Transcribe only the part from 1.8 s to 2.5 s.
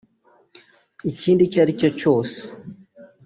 cyose